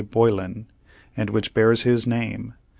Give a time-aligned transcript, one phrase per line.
[0.09, 0.65] Boylan,
[1.15, 2.55] and which bears his name.